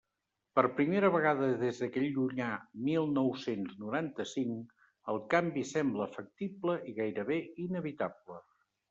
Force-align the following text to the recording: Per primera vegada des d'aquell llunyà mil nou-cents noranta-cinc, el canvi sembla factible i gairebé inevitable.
Per 0.59 0.61
primera 0.77 1.09
vegada 1.15 1.49
des 1.63 1.81
d'aquell 1.83 2.07
llunyà 2.15 2.47
mil 2.87 3.05
nou-cents 3.17 3.75
noranta-cinc, 3.83 4.73
el 5.15 5.21
canvi 5.35 5.65
sembla 5.73 6.09
factible 6.17 6.77
i 6.93 6.95
gairebé 7.03 7.39
inevitable. 7.67 8.41